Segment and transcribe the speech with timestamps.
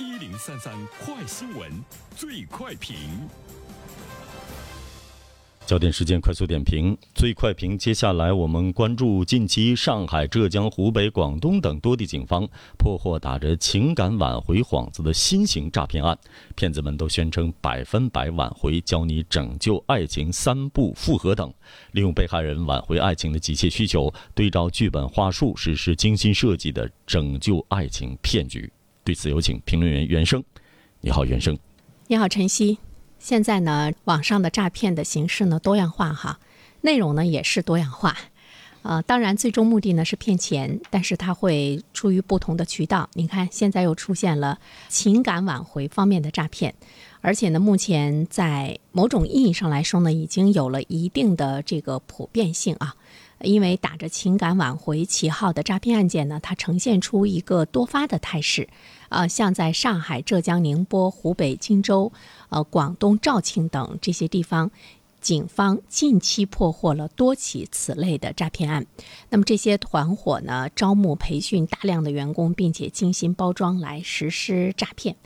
[0.00, 0.72] 一零三三
[1.04, 1.68] 快新闻，
[2.14, 2.94] 最快评。
[5.66, 7.76] 焦点时间快速点评，最快评。
[7.76, 12.48] 接下来我们关注近期上海、浙江、湖北、广东等多地警方
[12.78, 16.16] 破获打着情感挽回幌子的新型诈骗案。
[16.54, 21.52] 骗子们都宣称百分百挽回，教你拯救爱情三步复合等，
[21.90, 28.72] 利用被害人挽回爱情的急切需求，对照剧本话术实施精心设计的拯救爱情骗局。
[29.08, 30.44] 对此，有请评论员袁生。
[31.00, 31.58] 你好，袁生。
[32.08, 32.76] 你好，晨曦。
[33.18, 36.38] 现在呢，网上的诈骗的形式呢多样化哈，
[36.82, 38.14] 内容呢也是多样化，
[38.82, 43.08] 呃，当然最终目的呢是骗钱，但是它会出于不同的渠道。
[43.14, 44.58] 你看，现在又出现了
[44.90, 46.74] 情感挽回方面的诈骗，
[47.22, 52.94] 而且呢，目前在某种意义上来说呢，已经有了一定的这个普遍性啊。
[53.40, 58.68] 因为打着情感挽回旗号的诈骗案件呢，它呈现出一个多发的态势，
[59.08, 62.12] 啊，像在上海、浙江、宁波、湖北荆州、
[62.48, 64.70] 呃广东肇庆等这些地方，
[65.20, 68.86] 警方近期破获了多起此类的诈骗案。
[69.30, 75.16] 那么这些团伙呢，招募培训大量的员工，并且精心包装来实施诈骗。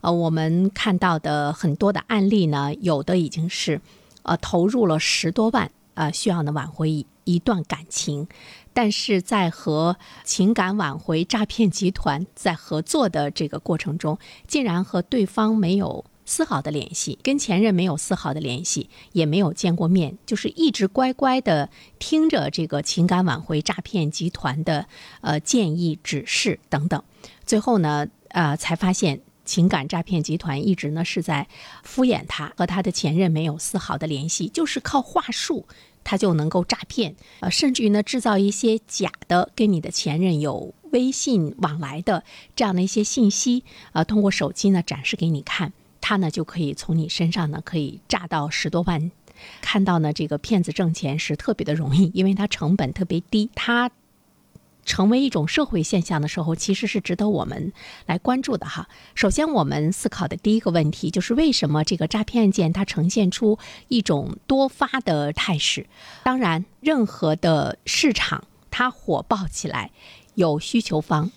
[0.00, 3.80] 呃，我们看到的很多的案例呢，有的已经是，
[4.22, 7.06] 呃，投入了十多万，呃，需要呢挽回。
[7.24, 8.26] 一段感情，
[8.72, 21.68] 但是在和情感挽回诈骗集团在合作的这个过程中，竟然和对方没有丝毫的联系，跟前任没有丝毫的联系，也没有见过面，就是一直乖乖的
[22.00, 24.86] 听着这个情感挽回诈骗集团的
[25.20, 27.00] 呃建议指示等等，
[27.46, 31.48] 最后呢，呃，才发现情感诈骗集团一直呢是在
[31.82, 35.66] 敷衍他，和他的前任没有丝毫的联系，就是靠话术。
[36.02, 42.24] 他就能够诈骗，呃，甚至于呢，制造一些假的跟你的前任有微信往来的
[42.56, 49.12] 这样的一些信息，呃，通过手机呢展示给你看，他呢就可以从你身上呢可以诈到十多万。
[49.60, 53.90] 看到呢，这个骗子挣钱是特别的容易，因为他成本特别低，他。
[54.90, 57.72] 成为一种社会现象的时候，其实是值得我们
[58.06, 58.88] 来关注的哈。
[59.14, 63.56] 首先，我们思考的第一个问题就是为什么这个诈骗案件它呈现出
[63.86, 65.86] 一种多发的态势？
[66.24, 69.92] 当然，任何的市场它火爆起来，
[70.34, 71.30] 有需求方，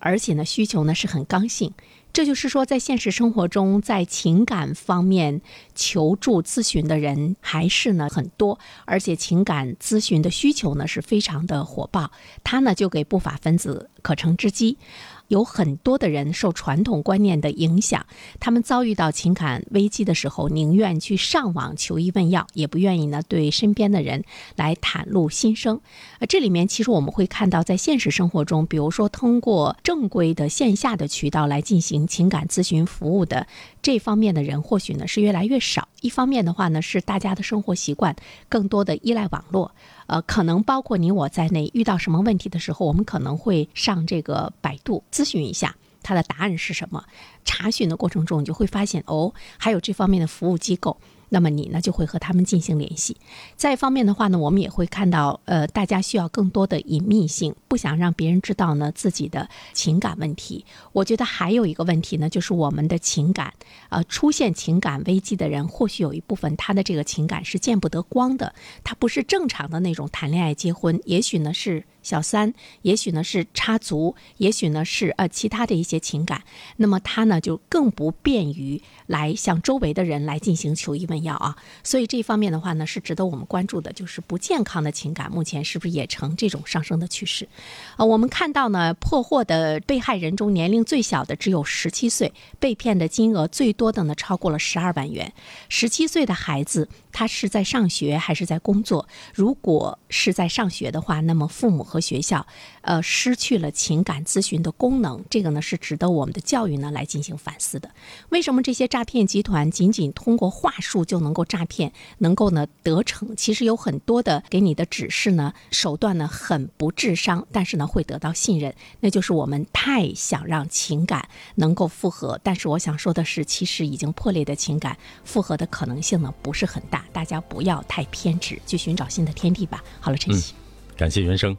[0.00, 1.72] 而且呢，需求呢是很刚性。
[2.18, 5.40] 这就是说，在现实生活中，在情感方面
[5.76, 12.10] 求助咨询的人还是呢很多，而且情感咨询的需求呢是非常的火爆，
[12.42, 14.78] 他呢就给不法分子可乘之机。
[15.28, 18.06] 有很多的人受传统观念的影响，
[18.40, 24.24] 他们遭遇到情感危机的时候，宁愿去上网求医问药，也不愿意呢对身边的人
[24.56, 25.80] 来袒露心声。
[26.18, 33.46] 呃，这里面其实我们会看到，在现实生活中，比如说通过正规的线下的渠道来进行情感咨询服务的
[33.82, 35.88] 这方面的人，或许呢是越来越少。
[36.00, 38.14] 一方面的话呢，是大家的生活习惯
[38.48, 39.70] 更多的依赖网络。
[40.06, 47.04] 呃，可能包括你我在内，遇到什么问题的时候，我们可能会上这个百度咨询一下，它的答案是什么？
[47.44, 50.96] 查询的过程中，你就会发现，哦，还有这方面的服务机构。
[51.28, 53.16] 那么你呢就会和他们进行联系。
[53.56, 60.64] 再一方面的话呢，我们也会看到，呃，大家需要更多的隐秘性，不想让别人知道呢自己的情感问题。
[60.92, 63.52] 我觉得还有一个问题呢，就是我们的情感，
[63.88, 71.84] 呃，出现情感危机的人，或许有一部分他的这个情感是见不得光的，他不是正常的那种谈恋爱、结婚，也许呢是。
[72.00, 76.42] 小三，也许呢是插足，也许呢是呃其他的一些情感，
[76.76, 81.56] 那么他呢就更不便于来向周围的人来进行求医问药啊。
[81.82, 87.48] 所以这方面的话呢是值得我们关注的，就是不健康的情感目前是不是也呈这种上升的趋势？
[87.96, 95.32] 啊，我们看到呢破获的被害人中年龄最小的只有十七岁，被骗的金额最多的呢超过了十二万元。
[95.68, 96.88] 十七岁的孩子。
[97.18, 99.08] 他是在上学还是在工作？
[99.34, 102.46] 如果是在上学的话，那么父母和学校，
[102.82, 107.90] 呃，失去了情感咨询的功能，这个呢是值得我们的教育呢来进行反思的。
[108.28, 113.34] 为什么这些诈骗集团仅仅通过话术就能够诈骗，能够呢得逞？
[113.34, 118.72] 其实有很多的给你的指示呢，手段呢很不智商，但是呢会得到信任。
[119.00, 127.04] 那就是我们太想让情感能够复合，但是我想说的是，其实已经破裂的情感复合的可能性呢不是很大。
[127.12, 129.82] 大家不要太偏执，去寻找新的天地吧。
[130.00, 130.54] 好了，晨曦，
[130.96, 131.56] 感谢原生。